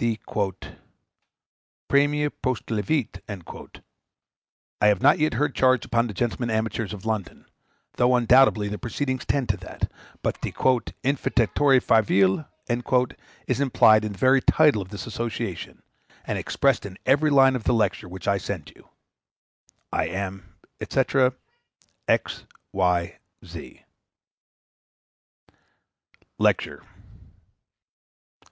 [0.00, 0.76] The "præmia
[2.42, 3.20] postulavit"
[4.80, 7.46] I have not yet heard charged upon the Gentlemen Amateurs of London,
[7.98, 9.92] though undoubtedly their proceedings tend to that;
[10.22, 13.16] but the "interfectori favil"
[13.46, 15.84] is implied in the very title of this association,
[16.24, 18.88] and expressed in every line of the lecture which I send you.
[19.92, 20.56] I am,
[20.90, 21.02] &c.
[22.08, 22.44] X.
[22.72, 23.18] Y.
[23.44, 23.84] Z.
[26.40, 26.82] LECTURE.